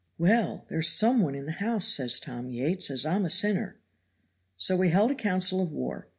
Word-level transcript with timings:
'Why, 0.17 0.63
there's 0.67 0.87
some 0.87 1.21
one 1.21 1.35
in 1.35 1.45
the 1.45 1.51
house,' 1.51 1.85
says 1.87 2.19
Tom 2.19 2.49
Yates, 2.49 2.89
'as 2.89 3.05
I'm 3.05 3.23
a 3.23 3.29
sinner.' 3.29 3.77
So 4.57 4.75
we 4.75 4.89
held 4.89 5.11
a 5.11 5.15
council 5.15 5.61
of 5.61 5.71
war. 5.71 6.07